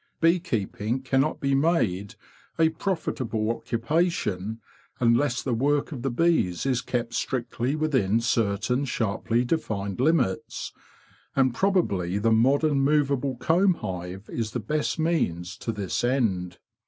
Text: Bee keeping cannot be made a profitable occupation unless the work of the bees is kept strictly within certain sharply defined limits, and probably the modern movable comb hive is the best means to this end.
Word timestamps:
Bee 0.19 0.39
keeping 0.39 1.03
cannot 1.03 1.39
be 1.39 1.53
made 1.53 2.15
a 2.57 2.69
profitable 2.69 3.51
occupation 3.51 4.59
unless 4.99 5.43
the 5.43 5.53
work 5.53 5.91
of 5.91 6.01
the 6.01 6.09
bees 6.09 6.65
is 6.65 6.81
kept 6.81 7.13
strictly 7.13 7.75
within 7.75 8.19
certain 8.19 8.83
sharply 8.85 9.45
defined 9.45 10.01
limits, 10.01 10.73
and 11.35 11.53
probably 11.53 12.17
the 12.17 12.31
modern 12.31 12.81
movable 12.81 13.35
comb 13.35 13.75
hive 13.75 14.27
is 14.27 14.53
the 14.53 14.59
best 14.59 14.97
means 14.97 15.55
to 15.57 15.71
this 15.71 16.03
end. 16.03 16.57